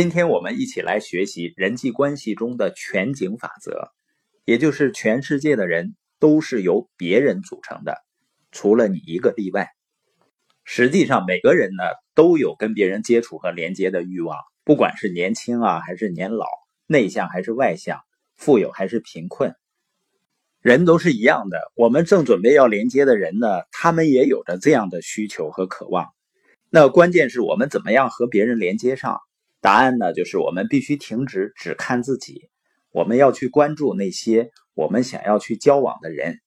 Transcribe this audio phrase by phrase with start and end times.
[0.00, 3.90] 今天我们一起来学习人际关系中的全景法则，
[4.44, 7.96] 也就是全世界的人都是由别人组成的，
[8.52, 9.66] 除了你一个例外。
[10.62, 11.82] 实际上，每个人呢
[12.14, 16.46] 都有跟别人接触和连接的欲望，不管是年轻啊还是年老，
[16.86, 17.98] 内向还是外向，
[18.36, 19.56] 富有还是贫困，
[20.60, 21.58] 人都是一样的。
[21.74, 26.06] 我们正准备要连接的人呢，他们也有着这样的需求和渴望。
[26.70, 29.18] 那关键是我们怎么样和别人连接上？
[29.68, 32.48] 答案呢，就是我们必须停止只看自己，
[32.90, 36.38] 我们要去关注那些我们想要去交往的人。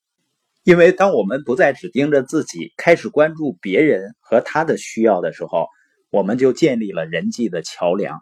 [0.64, 5.68] 因为当我们不再只盯着自己，开始关注别人和他的需要的时候，
[6.10, 8.22] 我们就建立了人际的桥梁，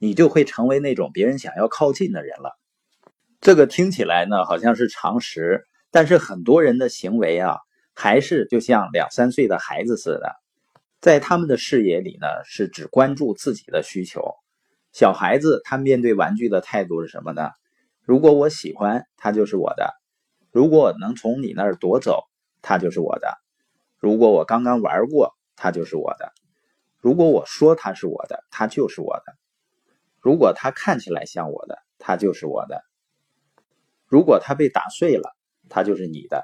[0.00, 2.58] 你就会成为那种别人想要靠近的人了。
[3.40, 7.58] 这个听起来呢好像是常识，但是很多人的行为啊，
[7.94, 10.32] 还是就像两三岁的孩子似的。
[11.04, 14.22] 在他们的视野里呢，是只关注自己的需求。
[14.90, 17.50] 小孩子他面对玩具的态度是什么呢？
[18.00, 19.84] 如果我喜欢，它就是我的；
[20.50, 22.22] 如果我能从你那儿夺走，
[22.62, 23.28] 它就是我的；
[23.98, 26.28] 如果我刚刚玩过，它就是我的；
[27.02, 29.32] 如果我说它是我的，它就是我的；
[30.22, 32.78] 如果它看起来像我的，它就是我的；
[34.06, 35.36] 如果它被打碎了，
[35.68, 36.42] 它就是你的。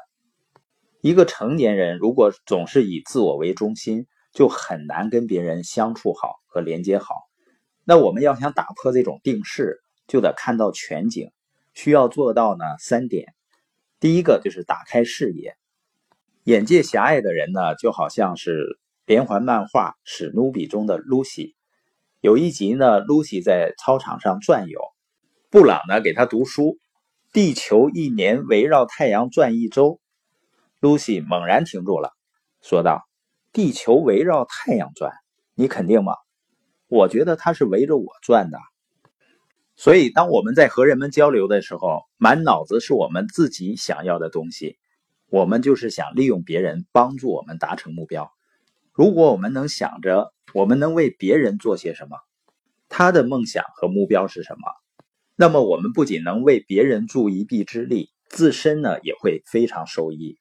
[1.01, 7.15] 一个成年人如果总是以自我为中心，就很难跟别人相处好和连接好。
[7.85, 11.31] 那我们要想打破这种定势，就得看到全景。
[11.73, 13.33] 需要做到呢三点。
[14.01, 15.57] 第一个就是打开视野。
[16.45, 21.55] 眼界狭隘的人呢，就好像是连环漫画《史努比》中的露西。
[22.21, 24.81] 有一集呢，露西在操场上转悠，
[25.49, 26.79] 布朗呢给他读书
[27.33, 30.01] ：“地球一年围绕太阳转一周。”
[30.81, 32.13] 露西猛然停住了，
[32.63, 33.10] 说道。
[33.53, 35.13] 地球围绕太阳转，
[35.55, 36.13] 你肯定吗？
[36.87, 38.59] 我觉得它是围着我转的。
[39.75, 44.77] 所以，当我们在和人们交流的时候，满脑子是我们自己想要的东西，
[45.31, 48.31] 我们就是想利用别人帮助我们达成目标。
[48.93, 52.19] 如果我们能想着我们能为别人做些什么，
[52.89, 54.69] 他的梦想和目标是什么，
[55.35, 60.39] 那么我们不仅能为别人助一臂之力，自身呢也会非常受益。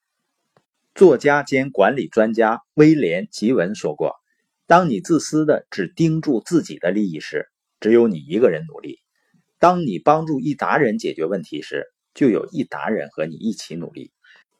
[0.99, 4.15] 作家兼管理专家威廉·吉文说过
[4.67, 7.47] ：“当你自私的只盯住自己的利益时，
[7.79, 8.95] 只有你一个人努力；
[9.59, 14.11] 当你帮助一达人解决问题时，就有一达人和你一起努力。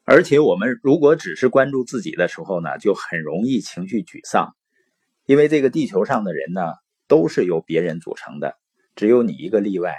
[0.06, 4.56] 而且，我们如果只是关注自己的时候呢，就很容易情绪沮丧，
[5.26, 6.62] 因为这个地球上的人呢，
[7.10, 8.54] 都是由别人组成的，
[8.96, 9.94] 只有你一个例外。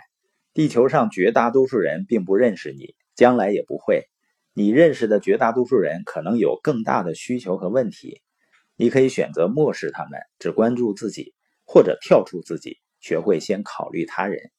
[0.55, 4.05] 地球上绝大多数人并不认识你，将来也不会。”
[4.53, 8.21] 你认识的绝大多数人可能有更大的需求和问题，
[8.77, 11.35] 你可以选择漠视他们，只关注自己，
[11.65, 14.51] 或者跳出自己，学会先考虑他人。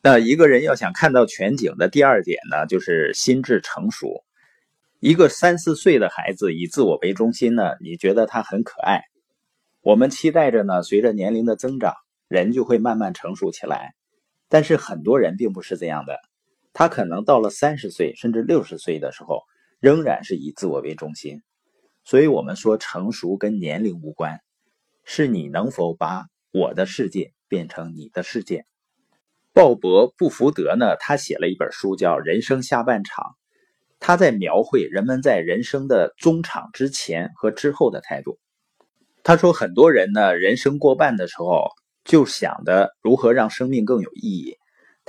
[0.00, 4.24] 那一个人要想看到全景的第二点呢，就是心智成熟。
[4.98, 9.02] 一个三四岁的孩子以自我为中心呢，你觉得他很可爱。
[9.80, 11.94] 我们期待着呢，随着年龄的增长，
[12.28, 13.94] 人就会慢慢成熟起来。
[14.48, 16.18] 但是很多人并不是这样的。
[16.72, 19.42] 他可能到了三十岁甚至六十岁的时候，
[19.80, 21.42] 仍然是以自我为中心。
[22.04, 24.40] 所以，我们说成熟跟年龄无关，
[25.04, 28.64] 是你能否把我的世界变成你的世界。
[29.52, 33.24] 鲍勃·布福德呢，他写了一本书叫《人生下半场》，
[34.00, 38.38] 他在描绘人们在人生的中场之前和之后的态度。
[39.22, 41.68] 他说，很多人呢，人生过半的时候，
[42.02, 44.56] 就想着如何让生命更有意义。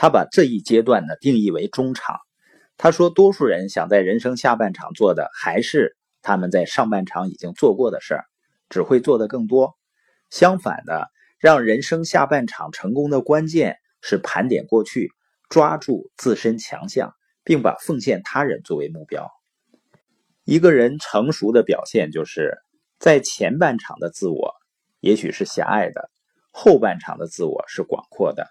[0.03, 2.19] 他把这一阶段呢定义为中场。
[2.75, 8.25] 他说，多数人想在人生下半场做的，还是他们在上半场已经做过的事儿，
[8.67, 9.77] 只会做的更多。
[10.29, 11.07] 相反的，
[11.39, 15.09] 让人生下半场成功的关键是盘点过去，
[15.47, 17.13] 抓住自身强项，
[17.45, 19.31] 并把奉献他人作为目标。
[20.43, 22.57] 一个人成熟的表现，就是
[22.99, 24.53] 在前半场的自我
[24.99, 26.09] 也许是狭隘的，
[26.51, 28.49] 后半场的自我是广阔的。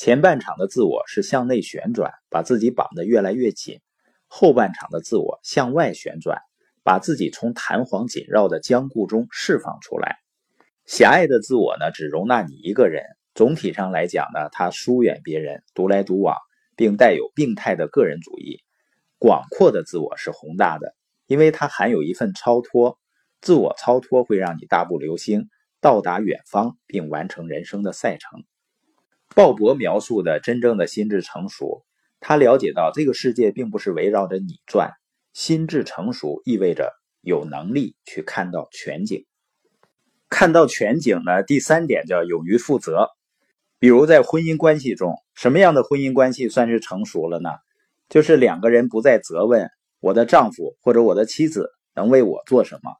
[0.00, 3.80] 前半场的自我是向内旋转，把自己绑得越来越紧；
[4.28, 6.40] 后半场的自我向外旋转，
[6.82, 10.16] 把自己从弹簧紧绕的僵固中释放出来。
[10.86, 13.04] 狭隘的自我呢，只容纳你一个人。
[13.34, 16.34] 总体上来讲呢，它疏远别人，独来独往，
[16.76, 18.62] 并带有病态的个人主义。
[19.18, 20.94] 广阔的自我是宏大的，
[21.26, 22.98] 因为它含有一份超脱。
[23.42, 28.44] 自我超脱会让你大步流星，到达远方，并完成人生的赛程。
[29.34, 31.84] 鲍勃描述的真正的心智成熟，
[32.18, 34.92] 他了解到这个世界并不是围绕着你转。
[35.32, 39.24] 心智成熟意味着有能力去看到全景。
[40.28, 41.42] 看到全景呢？
[41.44, 43.08] 第三点叫勇于负责。
[43.78, 47.50] 比如在婚姻关系中，什么样的婚姻关系算是成熟了呢？
[48.08, 52.90] 就是两个人不再责问我的丈夫或者我的妻子能为我做什么，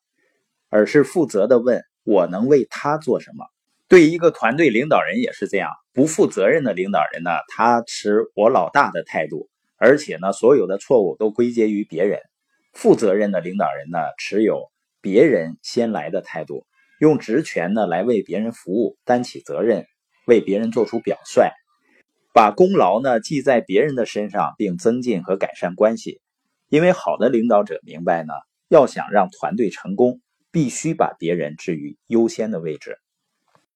[0.68, 3.44] 而是负责的问我能为他做什么。
[3.88, 12.20] 对一个团队领导人也是这样，不负责任的领导人呢，他持我老大的态度，而且呢，所有的错误都归结于别人。
[12.72, 14.70] 负责任的领导人呢，持有
[15.00, 16.64] 别人先来的态度，
[17.00, 19.86] 用职权呢来为别人服务，担起责任。
[20.26, 21.50] 为别人做出表率，
[22.32, 26.20] 把功劳呢记在别人的身上，并增进和改善关系。
[26.68, 28.32] 因为好的领导者明白呢，
[28.68, 30.20] 要想让团队成功，
[30.52, 32.98] 必须把别人置于优先的位置。